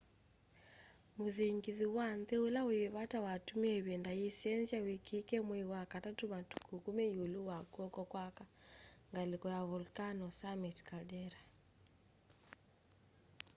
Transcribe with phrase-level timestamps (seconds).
[1.19, 7.01] muthingithu wa nthi ula wi vata watumie ivinda yiisenzya weekikie mwei wa katatu matuku 10
[7.15, 8.45] yiulu wa kw'oko kwa aka
[9.11, 11.39] ngaliko ya volcano summit caldera